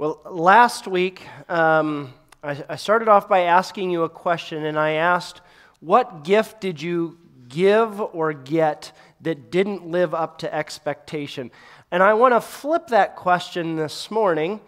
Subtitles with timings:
[0.00, 4.92] Well, last week, um, I, I started off by asking you a question, and I
[4.92, 5.42] asked,
[5.80, 11.50] What gift did you give or get that didn't live up to expectation?
[11.90, 14.62] And I want to flip that question this morning.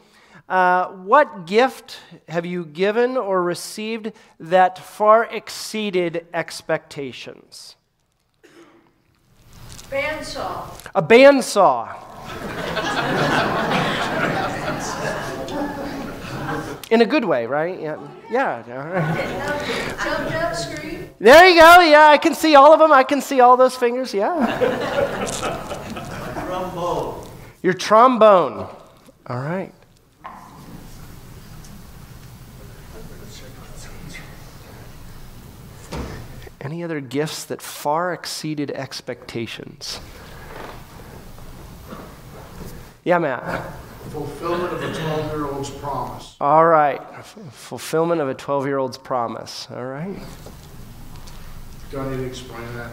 [0.50, 1.96] Uh, what gift
[2.28, 7.76] have you given or received that far exceeded expectations?
[9.88, 10.90] Bandsaw.
[10.94, 11.88] A bandsaw.
[16.92, 17.80] In a good way, right?
[17.80, 17.96] Yeah.
[18.30, 18.62] Yeah.
[20.04, 21.08] Jump, jump, scream.
[21.18, 21.80] There you go.
[21.80, 22.92] Yeah, I can see all of them.
[22.92, 24.12] I can see all those fingers.
[24.12, 24.34] Yeah.
[26.46, 27.26] Trombone.
[27.62, 28.68] Your trombone.
[29.26, 29.72] All right.
[36.60, 39.98] Any other gifts that far exceeded expectations?
[43.02, 43.64] Yeah, Matt.
[44.10, 46.36] Fulfillment of a 12 year old's promise.
[46.40, 47.00] All right.
[47.18, 49.68] F- fulfillment of a 12 year old's promise.
[49.70, 50.16] All right.
[51.90, 52.90] Do I need to explain that?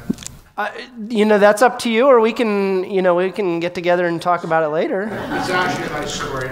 [0.58, 0.70] Uh,
[1.08, 4.06] you know, that's up to you, or we can, you know, we can get together
[4.06, 5.04] and talk about it later.
[5.04, 6.50] It's actually a nice story,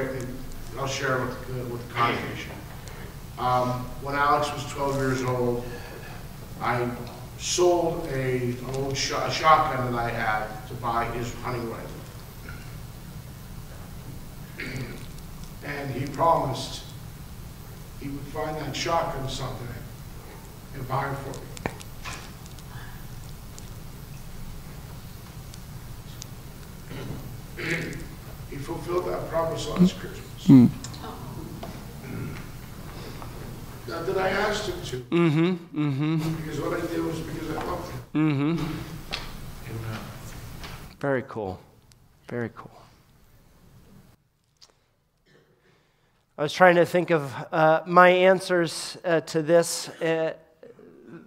[0.79, 2.51] I'll share it with, the- with the congregation.
[3.37, 5.65] Um, when Alex was 12 years old,
[6.61, 6.89] I
[7.37, 11.89] sold a, an old sh- a shotgun that I had to buy his hunting rifle.
[15.65, 16.83] And he promised
[17.99, 19.65] he would find that shotgun someday
[20.75, 21.31] and buy it for
[27.59, 27.75] me.
[28.49, 30.49] He fulfilled that promise last Christmas.
[33.87, 34.97] Not that I asked him to.
[34.97, 35.49] Mm-hmm,
[35.87, 36.35] mm-hmm.
[36.35, 38.01] Because what I did was because I loved him.
[38.15, 38.57] Amen.
[40.99, 41.59] Very cool.
[42.27, 42.71] Very cool.
[46.39, 49.89] I was trying to think of uh, my answers uh, to this.
[49.89, 50.33] Uh,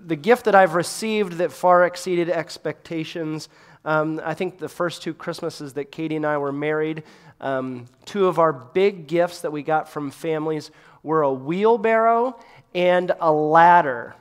[0.06, 3.48] the gift that I've received that far exceeded expectations.
[3.84, 7.02] Um, I think the first two Christmases that Katie and I were married,
[7.40, 10.70] um, two of our big gifts that we got from families
[11.02, 12.38] were a wheelbarrow
[12.72, 14.14] and a ladder.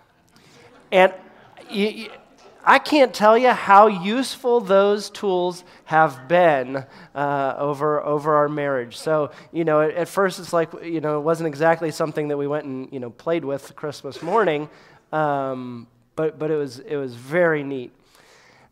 [0.91, 1.13] And
[1.69, 2.18] y y
[2.63, 8.97] I can't tell you how useful those tools have been uh, over, over our marriage.
[8.97, 12.37] So, you know, at, at, first it's like, you know, it wasn't exactly something that
[12.37, 14.69] we went and, you know, played with Christmas morning,
[15.13, 17.91] um, but, but it, was, it was very neat.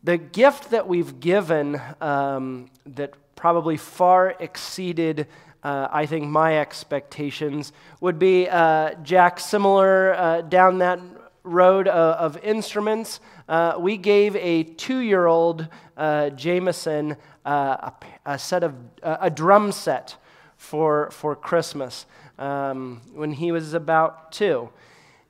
[0.04, 5.26] The gift that we've given um, that probably far exceeded
[5.62, 11.00] uh, I think my expectations would be uh, Jack, similar uh, down that
[11.48, 13.20] road uh, of instruments.
[13.48, 17.92] Uh, we gave a two year old uh, Jameson a,
[18.26, 20.16] a, set of a drum set
[20.56, 22.06] for, for Christmas
[22.38, 24.68] um, when he was about two.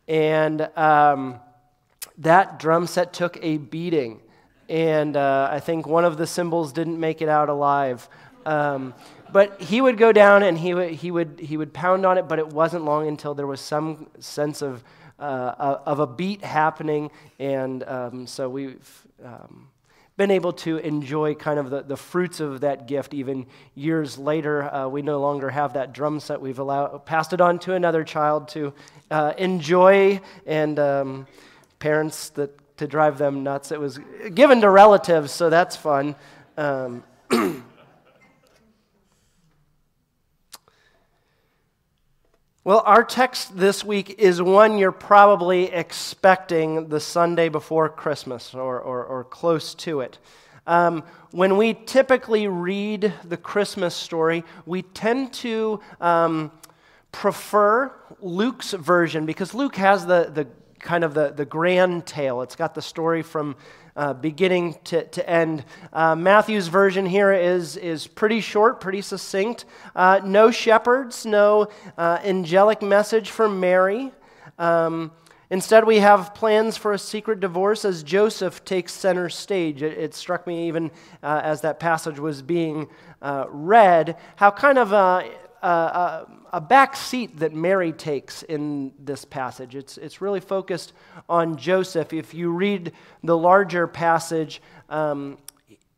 [0.09, 1.41] And um,
[2.19, 4.21] that drum set took a beating.
[4.69, 8.09] And I think one of the cymbals didn't make it out alive.
[8.45, 8.95] Um,
[9.31, 12.29] but he would go down and he would, he, would, he would pound on it,
[12.29, 14.83] but it wasn't long until there was some sense of,
[15.19, 17.11] uh, of a beat happening.
[17.39, 19.69] And um, so we've um,
[20.17, 24.63] been able to enjoy kind of the, the fruits of that gift even years later.
[24.63, 26.41] Uh, we no longer have that drum set.
[26.41, 28.73] We've allowed, passed it on to another child to
[29.11, 31.27] uh, enjoy and um,
[31.79, 33.73] parents that, to drive them nuts.
[33.73, 33.99] It was
[34.35, 36.17] given to relatives, so that's fun.
[42.69, 48.79] Well, our text this week is one you're probably expecting the Sunday before Christmas or,
[48.79, 50.19] or, or close to it.
[50.67, 56.53] Um, when we typically read the Christmas story, we tend to um,
[57.11, 57.91] prefer
[58.21, 60.47] Luke's version because Luke has the, the
[60.79, 62.43] kind of the, the grand tale.
[62.43, 63.57] It's got the story from
[63.99, 65.65] uh, beginning to, to end.
[65.93, 69.65] Uh, Matthew's version here is, is pretty short, pretty succinct.
[69.97, 71.67] Uh, no shepherds, no
[71.99, 74.13] uh, angelic message for Mary.
[74.57, 75.11] Um,
[75.51, 79.83] instead, we have plans for a secret divorce as Joseph takes center stage.
[79.83, 82.87] It, it struck me even uh, as that passage was being
[83.21, 84.93] uh, read how kind of
[85.67, 89.75] a, a back seat that Mary takes in this passage.
[89.75, 90.93] It's, it's really focused
[91.29, 92.13] on Joseph.
[92.13, 95.39] If you read the larger passage um,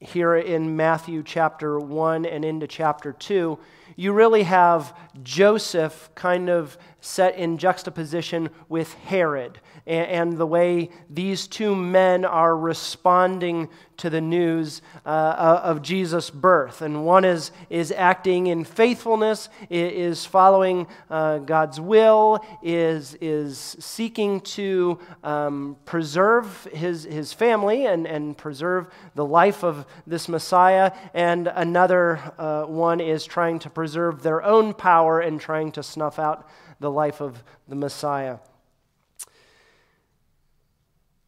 [0.01, 3.59] here in Matthew chapter 1 and into chapter 2,
[3.97, 10.91] you really have Joseph kind of set in juxtaposition with Herod and, and the way
[11.09, 13.69] these two men are responding
[14.01, 16.81] to the news uh, of Jesus' birth.
[16.81, 24.41] And one is, is acting in faithfulness, is following uh, God's will, is, is seeking
[24.41, 30.93] to um, preserve his, his family and, and preserve the life of this Messiah.
[31.13, 36.19] And another uh, one is trying to preserve their own power and trying to snuff
[36.19, 36.49] out
[36.81, 38.39] the life of the Messiah.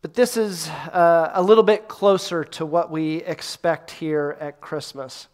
[0.02, 5.28] But this is uh, a little bit closer to what we expect here at Christmas.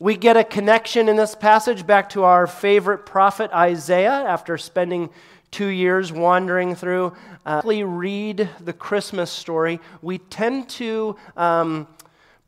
[0.00, 5.10] We get a connection in this passage back to our favorite prophet Isaiah after spending
[5.52, 7.12] two years wandering through.
[7.46, 9.78] Uh, read the Christmas story.
[10.02, 11.86] We tend to um,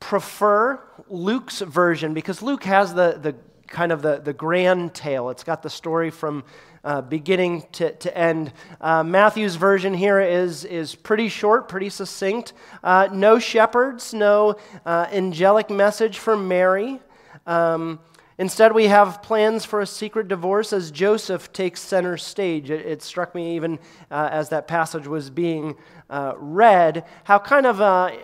[0.00, 3.36] prefer Luke's version because Luke has the, the
[3.68, 5.30] kind of the, the grand tale.
[5.30, 6.42] It's got the story from
[6.84, 8.52] uh, beginning to, to end.
[8.80, 12.52] Uh, Matthew's version here is, is pretty short, pretty succinct.
[12.82, 17.00] Uh, no shepherds, no uh, angelic message from Mary.
[17.46, 18.00] Um,
[18.38, 22.70] instead, we have plans for a secret divorce as Joseph takes center stage.
[22.70, 23.78] It, it struck me even
[24.10, 25.76] uh, as that passage was being
[26.10, 28.18] uh, read how kind of a,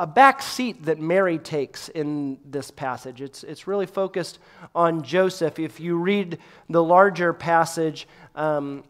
[0.00, 3.20] a, back seat that Mary takes in this passage.
[3.20, 4.38] It's, it's really focused
[4.74, 5.58] on Joseph.
[5.58, 6.38] If you read
[6.68, 8.84] the larger passage um,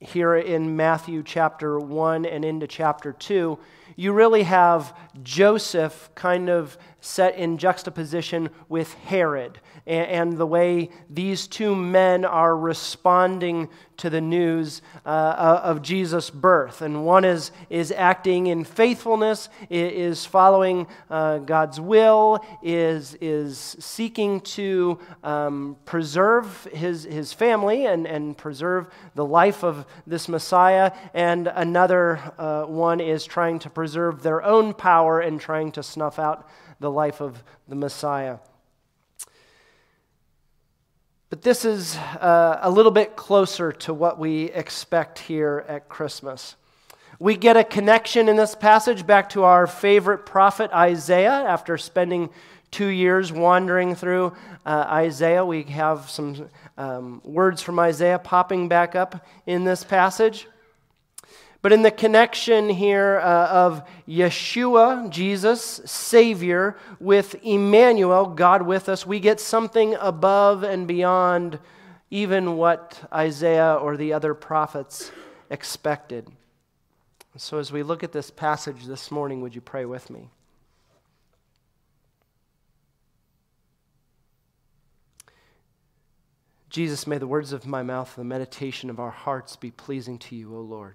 [0.00, 3.58] here in Matthew chapter 1 and into chapter 2,
[3.96, 11.46] you really have Joseph kind of set in juxtaposition with Herod and, the way these
[11.46, 13.68] two men are responding
[13.98, 16.82] to the news uh, of Jesus' birth.
[16.82, 24.40] And one is, is acting in faithfulness, is following uh, God's will, is, is seeking
[24.40, 30.92] to um, preserve his, his family and, and preserve the life of this Messiah.
[31.14, 36.18] And another uh, one is trying to preserve their own power and trying to snuff
[36.18, 36.48] out
[36.80, 38.38] the life of the Messiah.
[41.36, 46.56] But this is uh, a little bit closer to what we expect here at Christmas.
[47.18, 52.30] We get a connection in this passage back to our favorite prophet Isaiah after spending
[52.70, 54.34] two years wandering through
[54.64, 55.44] uh, Isaiah.
[55.44, 56.48] We have some
[56.78, 60.48] um, words from Isaiah popping back up in this passage.
[61.66, 69.04] But in the connection here uh, of Yeshua, Jesus, Savior, with Emmanuel, God with us,
[69.04, 71.58] we get something above and beyond
[72.08, 75.10] even what Isaiah or the other prophets
[75.50, 76.28] expected.
[77.36, 80.30] So, as we look at this passage this morning, would you pray with me?
[86.70, 90.16] Jesus, may the words of my mouth and the meditation of our hearts be pleasing
[90.20, 90.94] to you, O Lord.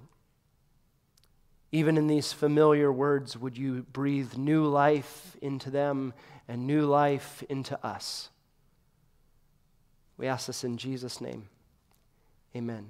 [1.72, 6.14] Even in these familiar words, would you breathe new life into them
[6.48, 8.30] and new life into us?
[10.18, 11.48] We ask this in Jesus' name.
[12.56, 12.90] Amen.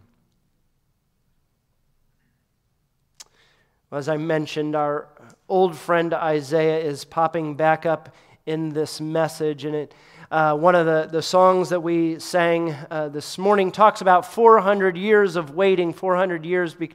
[3.91, 5.09] As I mentioned, our
[5.47, 9.93] old friend Isaiah is popping back up in this message, and it.
[10.31, 14.95] Uh, one of the, the songs that we sang uh, this morning talks about 400
[14.95, 16.91] years of waiting, 400 years be-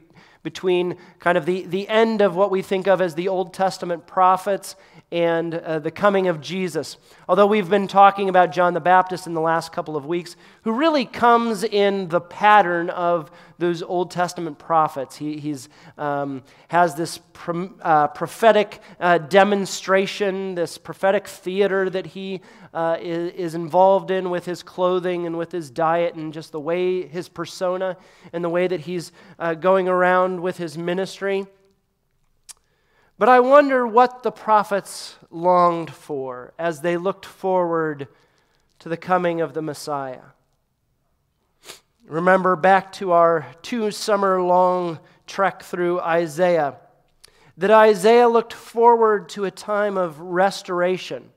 [0.47, 4.07] between kind of the, the end of what we think of as the Old Testament
[4.07, 4.77] prophets
[5.11, 6.97] and uh, the coming of Jesus.
[7.29, 10.73] Although we've been talking about John the Baptist in the last couple of weeks, who
[10.73, 15.15] really comes in the pattern of those Old Testament prophets.
[15.15, 22.41] He he's, um, has this pro, uh, prophetic uh, demonstration, this prophetic theater that he
[22.73, 26.59] uh, is, is, involved in with his clothing and with his diet and just the
[26.59, 27.97] way his persona
[28.33, 31.47] and the way that he's uh, going around with his ministry.
[33.19, 38.07] But I wonder what the prophets longed for as they looked forward
[38.79, 40.21] to the coming of the Messiah.
[42.05, 46.75] Remember back to our two summer long trek through Isaiah,
[47.57, 51.31] that Isaiah looked forward to a time of restoration.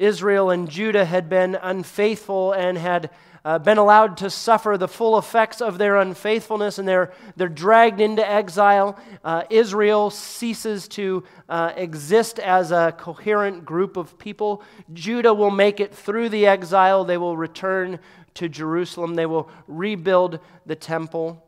[0.00, 3.10] Israel and Judah had been unfaithful and had
[3.48, 7.98] uh, been allowed to suffer the full effects of their unfaithfulness and they're, they're dragged
[7.98, 9.00] into exile.
[9.24, 14.62] Uh, Israel ceases to uh, exist as a coherent group of people.
[14.92, 17.98] Judah will make it through the exile, they will return
[18.34, 21.42] to Jerusalem, they will rebuild the temple.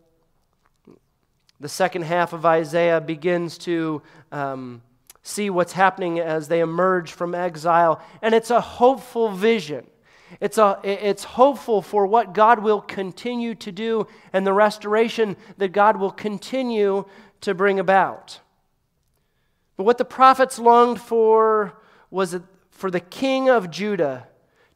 [1.61, 4.01] The second half of Isaiah begins to
[4.33, 4.81] um,
[5.23, 9.85] see what's happening as they emerge from exile, and it's a hopeful vision.
[10.39, 15.73] It's, a, it's hopeful for what God will continue to do and the restoration that
[15.73, 17.05] God will continue
[17.41, 18.41] to bring about.
[19.77, 22.39] But what the prophets longed for was
[22.71, 24.29] for the king of Judah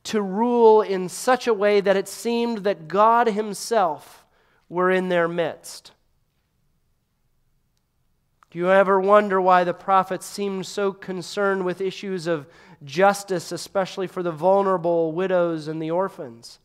[0.04, 4.24] to rule in such a way that it seemed that God Himself
[4.68, 5.92] were in their midst.
[8.50, 12.46] Do you ever wonder why the prophets seemed so concerned with issues of
[12.84, 16.58] justice, especially for the vulnerable widows and the orphans?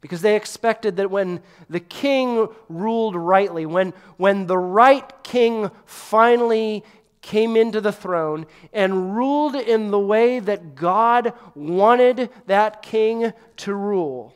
[0.00, 6.84] Because they expected that when the king ruled rightly, when, when the right king finally
[7.22, 13.74] came into the throne and ruled in the way that God wanted that king to
[13.74, 14.34] rule.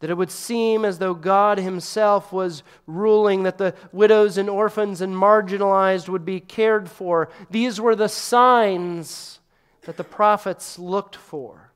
[0.00, 5.00] That it would seem as though God Himself was ruling, that the widows and orphans
[5.00, 7.28] and marginalized would be cared for.
[7.50, 9.40] These were the signs
[9.82, 11.70] that the prophets looked for.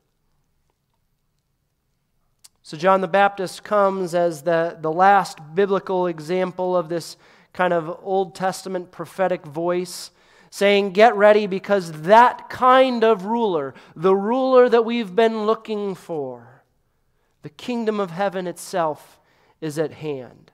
[2.62, 7.18] So, John the Baptist comes as the, the last biblical example of this
[7.52, 10.10] kind of Old Testament prophetic voice
[10.48, 16.53] saying, Get ready because that kind of ruler, the ruler that we've been looking for,
[17.44, 19.20] the kingdom of heaven itself
[19.60, 20.50] is at hand.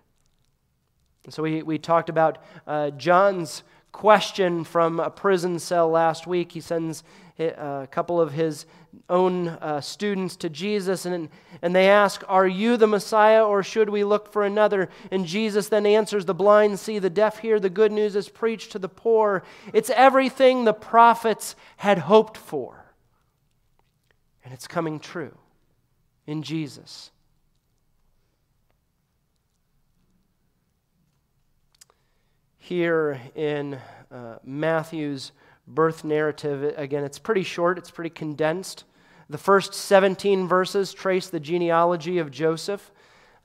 [1.22, 6.50] And so we, we talked about uh, John's question from a prison cell last week.
[6.50, 7.04] He sends
[7.38, 8.66] a couple of his
[9.08, 11.28] own uh, students to Jesus, and,
[11.62, 14.88] and they ask, Are you the Messiah, or should we look for another?
[15.12, 18.72] And Jesus then answers, The blind see, the deaf hear, the good news is preached
[18.72, 19.44] to the poor.
[19.72, 22.92] It's everything the prophets had hoped for.
[24.44, 25.36] And it's coming true
[26.26, 27.10] in Jesus.
[32.58, 33.78] Here in
[34.10, 35.32] uh, Matthew's
[35.66, 36.74] birth narrative.
[36.76, 38.84] Again, it's pretty short, it's pretty condensed.
[39.28, 42.90] The first 17 verses trace the genealogy of Joseph.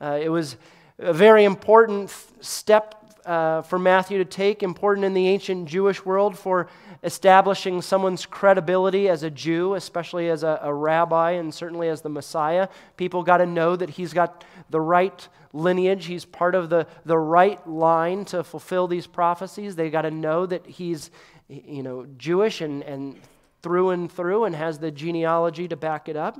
[0.01, 0.57] Uh, it was
[0.97, 6.37] a very important step uh, for Matthew to take, important in the ancient Jewish world
[6.37, 6.67] for
[7.03, 12.09] establishing someone's credibility as a Jew, especially as a, a rabbi and certainly as the
[12.09, 12.67] Messiah.
[12.97, 17.17] People got to know that he's got the right lineage, he's part of the, the
[17.17, 19.75] right line to fulfill these prophecies.
[19.75, 21.11] They got to know that he's
[21.47, 23.19] you know, Jewish and, and
[23.61, 26.39] through and through and has the genealogy to back it up.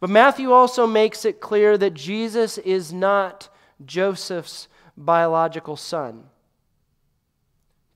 [0.00, 3.48] But Matthew also makes it clear that Jesus is not
[3.84, 6.24] Joseph's biological son.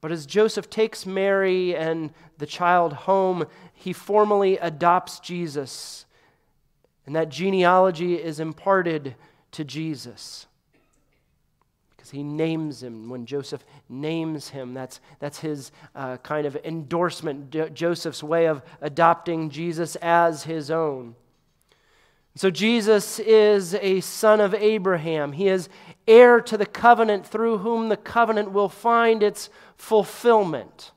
[0.00, 6.04] But as Joseph takes Mary and the child home, he formally adopts Jesus.
[7.06, 9.14] And that genealogy is imparted
[9.52, 10.46] to Jesus
[12.04, 13.08] because he names him.
[13.08, 18.62] When Joseph names him, that's, that's his uh, kind of endorsement, jo- Joseph's way of
[18.82, 21.14] adopting Jesus as his own.
[22.36, 25.32] So Jesus is a son of Abraham.
[25.32, 25.68] He is
[26.06, 30.90] heir to the covenant through whom the covenant will find its fulfillment.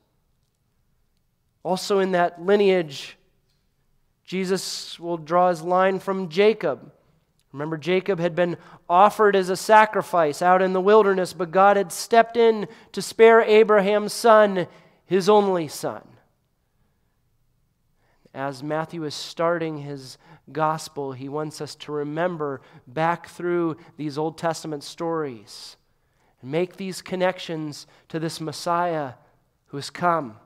[1.63, 3.17] Also, in that lineage,
[4.23, 6.91] Jesus will draw his line from Jacob.
[7.53, 8.57] Remember, Jacob had been
[8.89, 13.41] offered as a sacrifice out in the wilderness, but God had stepped in to spare
[13.41, 14.67] Abraham's son,
[15.05, 16.01] his only son.
[18.33, 20.17] As Matthew is starting his
[20.51, 25.77] gospel, he wants us to remember back through these Old Testament stories
[26.41, 29.13] and make these connections to this Messiah
[29.67, 30.37] who has come.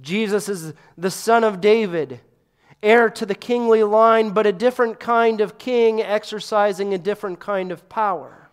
[0.00, 2.20] Jesus is the son of David
[2.82, 7.72] heir to the kingly line, but a different kind of king exercising a different kind
[7.72, 8.47] of power.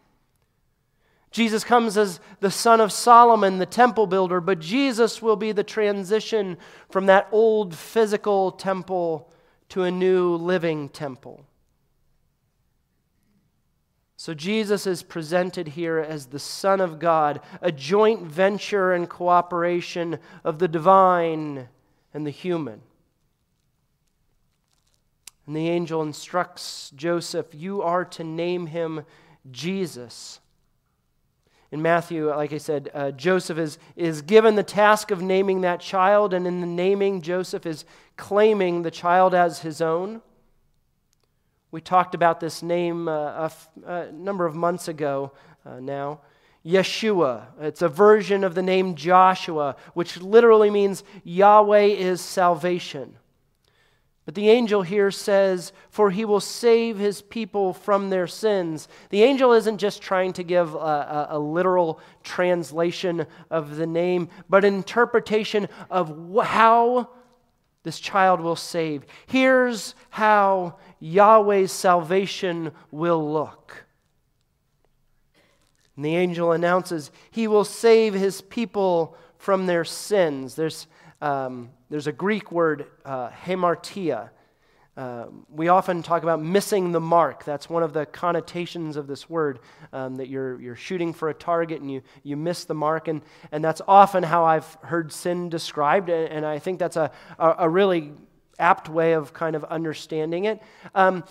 [1.36, 5.66] Jesus comes as the son of Solomon, the temple builder, but Jesus will be the
[5.66, 6.56] transition
[6.90, 9.30] from that old physical temple
[9.68, 11.44] to a new living temple.
[14.16, 20.20] So Jesus is presented here as the Son of God, a joint venture and cooperation
[20.46, 21.68] of the divine
[22.14, 22.82] and the human.
[25.46, 29.04] And the angel instructs Joseph, You are to name him
[29.52, 30.40] Jesus.
[31.76, 35.82] In Matthew, like I said, uh, Joseph is, is given the task of naming that
[35.82, 37.84] child, and in the naming, Joseph is
[38.16, 40.22] claiming the child as his own.
[41.72, 45.34] We talked about this name uh, a, f- a number of months ago
[45.66, 46.22] uh, now.
[46.66, 47.48] Yeshua.
[47.60, 53.18] It's a version of the name Joshua, which literally means Yahweh is salvation.
[54.26, 58.88] But the angel here says, For he will save his people from their sins.
[59.12, 64.30] The angel isn't just trying to give a, a, a literal translation of the name,
[64.50, 67.10] but an interpretation of how
[67.84, 69.06] this child will save.
[69.28, 73.86] Here's how Yahweh's salvation will look.
[75.96, 80.56] And the angel announces, He will save his people from their sins.
[80.56, 80.88] There's
[81.26, 83.32] um, there's a Greek word, uh.
[84.96, 87.44] Uh, we often talk about missing the mark.
[87.44, 89.60] That's one of the connotations of this word,
[89.92, 93.08] um, that you're, you're shooting for a target and you, you miss the mark.
[93.08, 97.12] And, and that's often how I've heard sin described, and, and I think that's a,
[97.40, 98.14] a, a, really
[98.60, 100.62] apt way of kind of understanding it.
[100.94, 101.24] Um,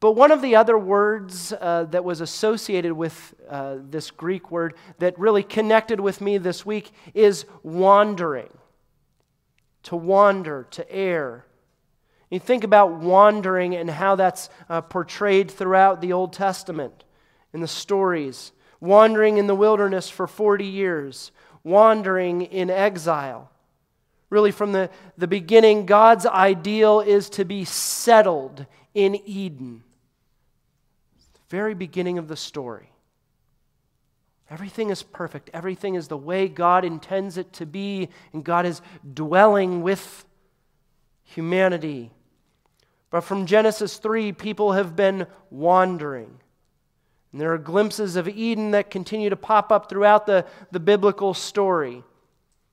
[0.00, 4.74] but one of the other words uh, that was associated with uh, this Greek word
[4.98, 8.50] that really connected with me this week is wandering
[9.86, 11.46] to wander, to err.
[12.28, 17.04] You think about wandering and how that's uh, portrayed throughout the Old Testament
[17.52, 18.50] in the stories.
[18.80, 21.30] Wandering in the wilderness for 40 years,
[21.62, 23.50] wandering in exile.
[24.28, 29.84] Really, from the, the beginning, God's ideal is to be settled in Eden.
[31.48, 32.90] Very beginning of the story.
[34.48, 35.50] Everything is perfect.
[35.52, 38.80] Everything is the way God intends it to be, and God is
[39.12, 40.24] dwelling with
[41.24, 42.12] humanity.
[43.10, 46.38] But from Genesis 3, people have been wandering.
[47.32, 51.34] And there are glimpses of Eden that continue to pop up throughout the, the biblical
[51.34, 52.04] story.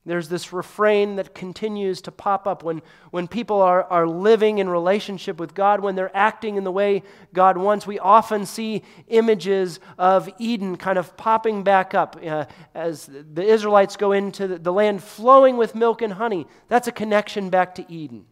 [0.06, 4.68] There's this refrain that continues to pop up when, when people are, are living in
[4.68, 7.86] relationship with God, when they're acting in the way God wants.
[7.86, 12.44] We often see images of Eden kind of popping back up uh,
[12.74, 16.46] as the Israelites go into the, the land flowing with milk and honey.
[16.68, 18.26] That's a connection back to Eden.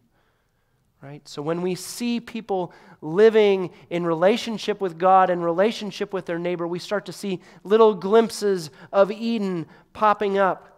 [1.01, 1.27] Right?
[1.27, 6.65] So when we see people living in relationship with God and relationship with their neighbor,
[6.65, 10.69] we start to see little glimpses of Eden popping up.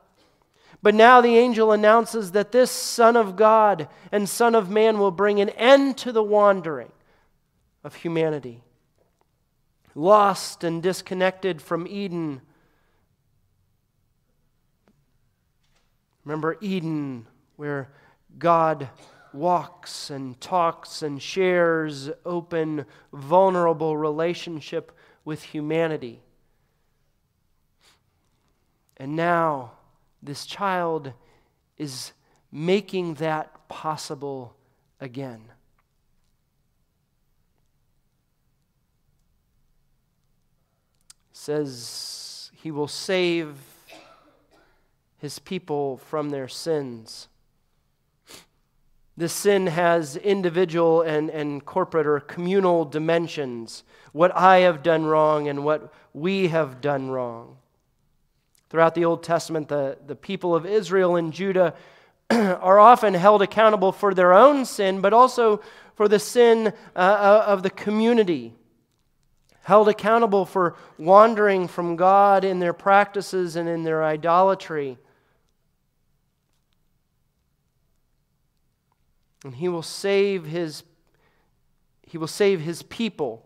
[0.86, 5.10] But now the angel announces that this Son of God and Son of Man will
[5.10, 6.92] bring an end to the wandering
[7.84, 8.62] of humanity.
[9.96, 12.40] Lost and disconnected from Eden.
[16.24, 17.26] Remember Eden,
[17.56, 17.90] where
[18.38, 18.88] God
[19.34, 24.92] walks and talks and shares open, vulnerable relationship
[25.24, 26.22] with humanity.
[28.98, 29.72] And now,
[30.26, 31.14] this child
[31.78, 32.14] is
[32.52, 34.56] making that possible
[35.00, 35.52] again.
[41.46, 43.56] says he will save
[45.20, 47.28] his people from their sins.
[49.16, 53.84] This sin has individual and, and corporate or communal dimensions.
[54.12, 57.58] What I have done wrong and what we have done wrong.
[58.70, 61.76] Throughout the Old Testament, the, the people of Israel and Judah
[62.30, 65.62] are often held accountable for their own sin, but also
[65.94, 68.54] for the sin uh, uh, of the community.
[69.64, 74.98] Held accountable for wandering from God in their practices and in their idolatry.
[79.44, 80.84] And he will save his,
[82.02, 83.45] he will save his people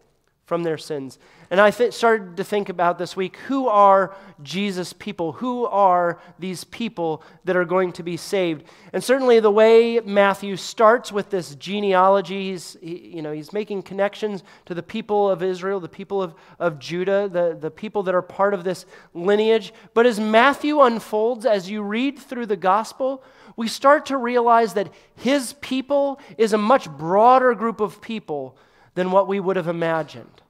[0.49, 1.19] from their sins.
[1.51, 5.33] And I th- started to think about this week who are Jesus' people?
[5.33, 8.63] Who are these people that are going to be saved?
[8.91, 13.83] And certainly the way Matthew starts with this genealogy, he's, he, you know, he's making
[13.83, 18.15] connections to the people of Israel, the people of, of Judah, the, the people that
[18.15, 19.71] are part of this lineage.
[19.93, 23.23] But as Matthew unfolds, as you read through the gospel,
[23.55, 28.57] we start to realize that his people is a much broader group of people
[28.95, 30.41] than what we would have imagined.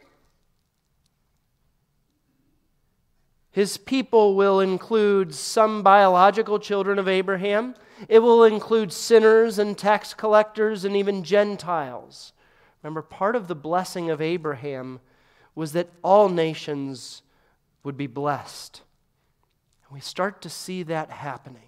[3.51, 7.75] His people will include some biological children of Abraham.
[8.07, 12.31] It will include sinners and tax collectors and even Gentiles.
[12.83, 14.99] Remember, part of the blessing of Abraham
[15.55, 17.21] was that all nations
[17.83, 18.81] would be blessed.
[19.85, 21.63] And we start to see that happening.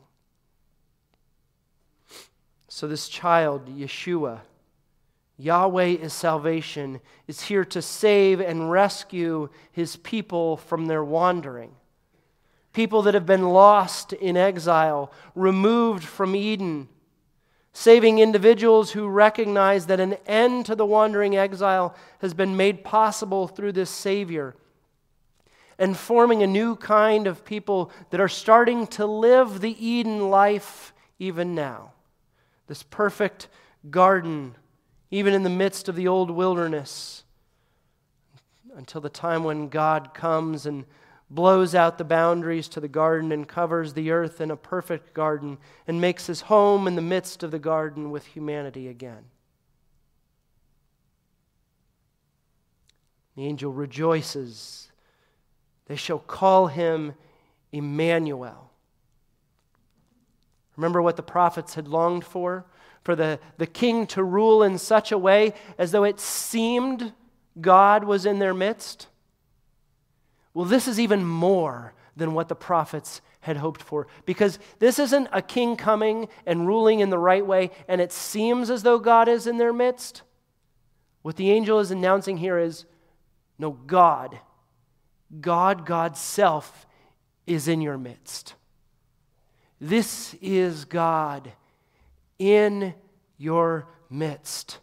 [2.69, 4.39] So, this child, Yeshua,
[5.41, 11.71] Yahweh is salvation, is here to save and rescue his people from their wandering.
[12.73, 16.87] People that have been lost in exile, removed from Eden,
[17.73, 23.47] saving individuals who recognize that an end to the wandering exile has been made possible
[23.47, 24.55] through this Savior,
[25.79, 30.93] and forming a new kind of people that are starting to live the Eden life
[31.17, 31.93] even now.
[32.67, 33.47] This perfect
[33.89, 34.55] garden
[35.11, 37.23] even in the midst of the old wilderness,
[38.75, 40.85] until the time when God comes and
[41.29, 45.57] blows out the boundaries to the garden and covers the earth in a perfect garden
[45.87, 49.25] and makes his home in the midst of the garden with humanity again.
[53.35, 54.91] The angel rejoices.
[55.85, 57.13] They shall call him
[57.71, 58.71] Emmanuel.
[60.75, 62.65] Remember what the prophets had longed for?
[63.03, 67.13] For the, the king to rule in such a way as though it seemed
[67.59, 69.07] God was in their midst?
[70.53, 75.27] Well, this is even more than what the prophets had hoped for because this isn't
[75.31, 79.27] a king coming and ruling in the right way and it seems as though God
[79.27, 80.21] is in their midst.
[81.23, 82.85] What the angel is announcing here is
[83.57, 84.39] no, God,
[85.39, 86.85] God, God's self
[87.47, 88.55] is in your midst.
[89.79, 91.51] This is God
[92.41, 92.95] in
[93.37, 94.79] your midst.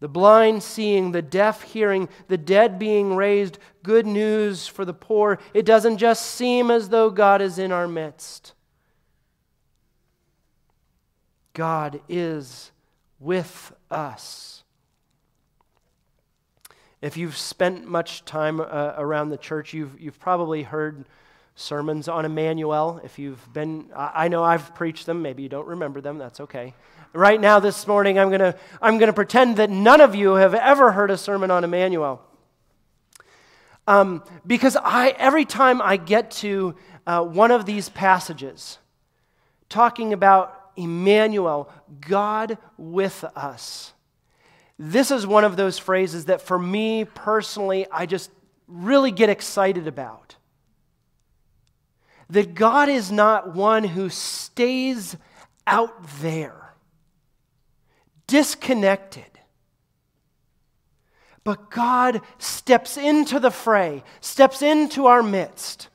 [0.00, 5.38] The blind seeing, the deaf hearing, the dead being raised, good news for the poor.
[5.54, 8.54] It doesn't just seem as though God is in our midst.
[11.54, 12.72] God is
[13.20, 14.64] with us.
[17.00, 21.04] If you've spent much time uh, around the church, you've, you've probably heard
[21.58, 23.00] sermons on Emmanuel.
[23.02, 26.72] If you've been, I know I've preached them, maybe you don't remember them, that's okay.
[27.12, 30.54] Right now, this morning, I'm going to I'm to pretend that none of you have
[30.54, 32.22] ever heard a sermon on Emmanuel.
[33.88, 38.78] Um, because I, every time I get to uh, one of these passages
[39.68, 43.94] talking about Emmanuel, God with us,
[44.78, 48.30] this is one of those phrases that for me personally, I just
[48.68, 50.36] really get excited about
[52.30, 55.16] that God is not one who stays
[55.66, 56.74] out there,
[58.26, 59.24] disconnected.
[61.44, 65.88] But God steps into the fray, steps into our midst,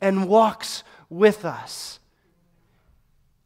[0.00, 2.00] and walks with us.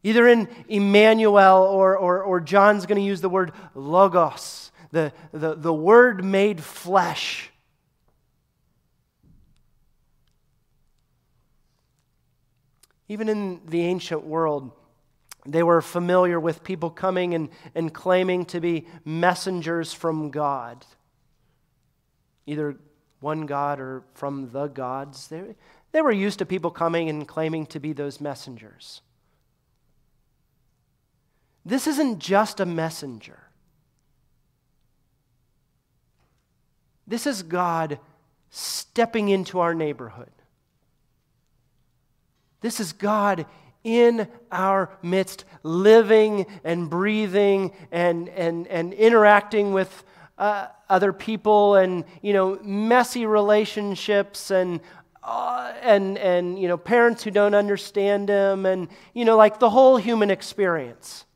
[0.05, 5.55] Either in Emmanuel or, or, or John's going to use the word logos, the, the,
[5.55, 7.51] the word made flesh.
[13.09, 14.73] Even in the ancient world,
[15.47, 20.87] they were familiar with people coming and, and claiming to be messengers from God,
[22.47, 22.77] either
[23.21, 25.29] one God or from the gods.
[25.29, 25.55] They,
[25.93, 29.03] they were used to people coming and claiming to be those messengers.
[31.67, 33.39] This isn't just a messenger,
[37.07, 37.99] this is God
[38.51, 40.31] stepping into our neighborhood.
[42.65, 43.45] This is God
[43.85, 50.03] in our midst, living and breathing and, and, and interacting with
[50.39, 54.81] uh, other people and, you know, messy relationships and,
[55.23, 59.69] uh, and, and, you know, parents who don't understand him and, you know, like the
[59.69, 61.27] whole human experience.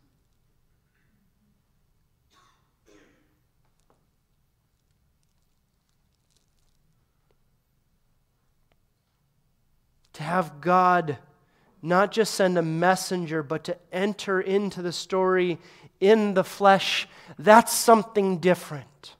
[10.19, 11.17] To have God
[11.81, 15.59] not just send a messenger, but to enter into the story
[16.01, 17.07] in the flesh,
[17.39, 19.15] that's something different.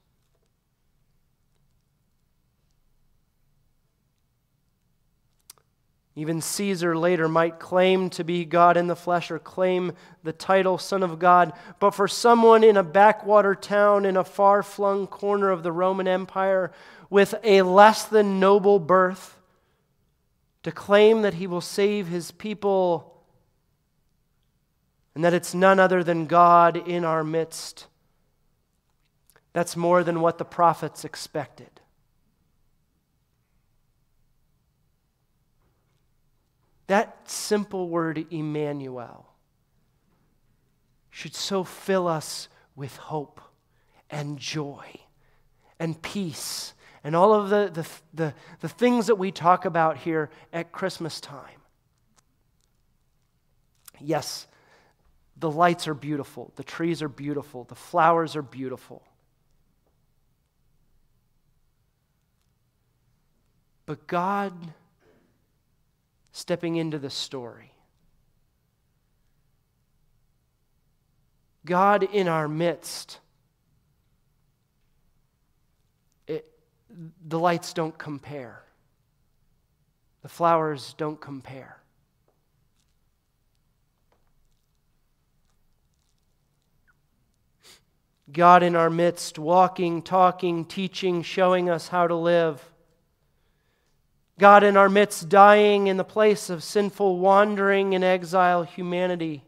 [6.17, 9.93] Even Caesar later might claim to be God in the flesh or claim
[10.25, 11.53] the title Son of God.
[11.79, 16.09] But for someone in a backwater town in a far flung corner of the Roman
[16.09, 16.73] Empire
[17.09, 19.38] with a less than noble birth,
[20.63, 23.23] to claim that he will save his people
[25.15, 27.87] and that it's none other than God in our midst.
[29.53, 31.81] That's more than what the prophets expected.
[36.87, 39.27] That simple word, Emmanuel,
[41.11, 43.41] should so fill us with hope
[44.09, 44.87] and joy
[45.79, 50.31] and peace and all of the, the, the, the things that we talk about here
[50.53, 51.61] at Christmas time.
[54.01, 54.47] Yes,
[55.37, 59.03] the lights are beautiful, the trees are beautiful, the flowers are beautiful.
[63.87, 64.53] But God
[66.33, 67.73] stepping into the story.
[71.65, 73.19] God in our midst
[77.27, 78.63] the lights don't compare,
[80.23, 81.79] the flowers don't compare.
[88.31, 92.63] God in our midst, walking, talking, teaching, showing us how to live.
[94.39, 99.45] God in our midst, dying in the place of sinful wandering and exile humanity.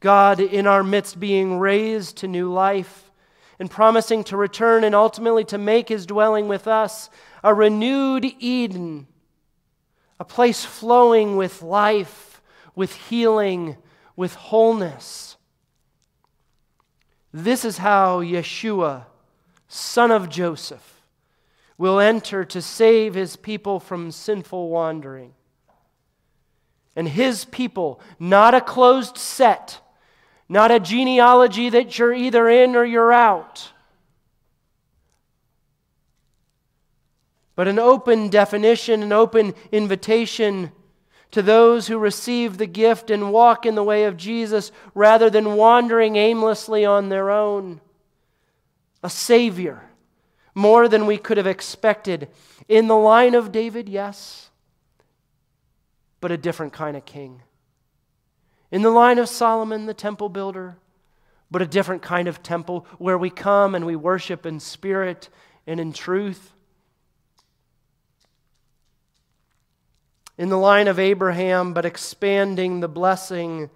[0.00, 3.11] God in our midst, being raised to new life
[3.62, 7.08] and promising to return and ultimately to make his dwelling with us
[7.44, 9.06] a renewed Eden,
[10.18, 12.42] a place flowing with life,
[12.74, 13.76] with healing,
[14.16, 15.36] with wholeness.
[17.32, 19.04] This is how Yeshua,
[19.68, 21.00] son of Joseph,
[21.78, 25.34] will enter to save his people from sinful wandering.
[26.96, 29.78] And his people, not a closed set,
[30.52, 33.72] not a genealogy that you're either in or you're out,
[37.56, 40.70] but an open definition, an open invitation
[41.30, 45.56] to those who receive the gift and walk in the way of Jesus rather than
[45.56, 47.80] wandering aimlessly on their own.
[49.02, 49.82] A Savior,
[50.54, 52.28] more than we could have expected.
[52.68, 54.50] In the line of David, yes,
[56.20, 57.40] but a different kind of king
[58.72, 60.76] in the line of Solomon, the temple builder,
[61.50, 65.28] but a different kind of temple where we come and we worship in spirit
[65.66, 66.54] and in truth.
[70.38, 73.68] In the line of Abraham, but expanding the blessing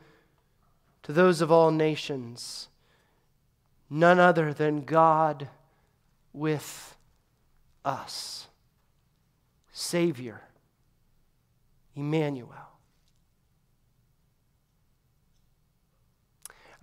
[1.03, 2.69] to those of all nations.
[3.91, 5.49] None other than God
[6.33, 6.97] with
[7.85, 8.47] us.
[9.73, 10.41] Savior,
[11.95, 12.76] Emmanuel.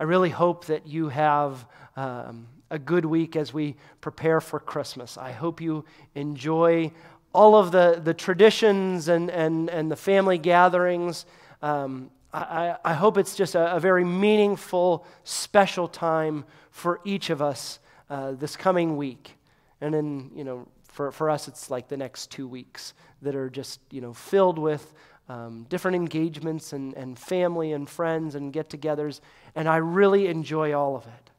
[0.04, 5.16] I really hope that you have um, a good week as we prepare for Christmas.
[5.16, 6.92] I hope you enjoy
[7.32, 11.24] all of the, the traditions and, and, and the family gatherings.
[11.62, 17.40] Um, I, I, hope it's just a, a, very meaningful, special time for each of
[17.40, 17.78] us
[18.10, 19.38] uh, this coming week.
[19.80, 23.48] And then, you know, for, for us, it's like the next two weeks that are
[23.48, 24.92] just, you know, filled with
[25.28, 29.20] um, different engagements and, and family and friends and get togethers,
[29.54, 31.30] and I really enjoy all of it.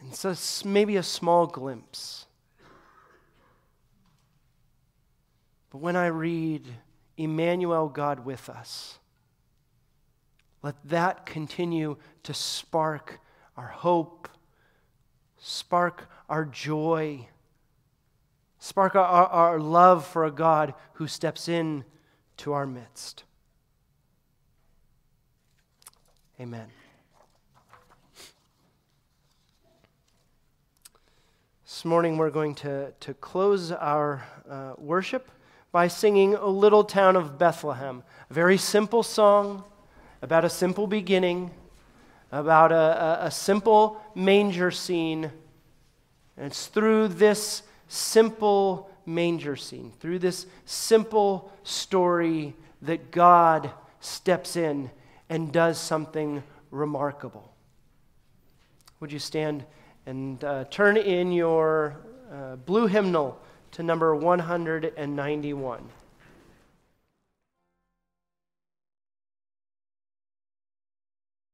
[0.00, 2.26] And so maybe a small glimpse.
[5.70, 6.66] But when I read
[7.16, 8.98] Emmanuel, God with us,
[10.62, 13.20] let that continue to spark
[13.56, 14.28] our hope,
[15.38, 17.28] spark our joy
[18.64, 21.84] Spark our, our love for a God who steps in
[22.38, 23.24] to our midst.
[26.40, 26.66] Amen.
[31.64, 35.30] This morning we're going to, to close our uh, worship
[35.70, 39.62] by singing O Little Town of Bethlehem, a very simple song
[40.22, 41.52] about a simple beginning,
[42.32, 45.30] about a, a, a simple manger scene.
[46.36, 53.70] And it's through this simple manger scene, through this simple story that God
[54.00, 54.90] steps in
[55.34, 57.52] and does something remarkable.
[59.00, 59.64] Would you stand
[60.06, 61.96] and uh, turn in your
[62.32, 63.40] uh, blue hymnal
[63.72, 65.88] to number 191?